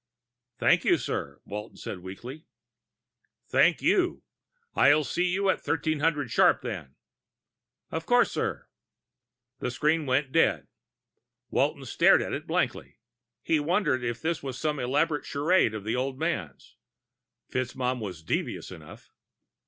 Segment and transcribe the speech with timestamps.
[0.57, 2.47] "Thank you, sir," Walton said weakly.
[3.49, 4.23] "Thank you.
[5.03, 6.95] See you at 1300 sharp, then?"
[7.91, 8.67] "Of course, sir."
[9.59, 10.65] The screen went dead.
[11.51, 12.97] Walton stared at it blankly.
[13.43, 16.77] He wondered if this were some elaborate charade of the old man's;
[17.51, 19.11] FitzMaugham was devious enough.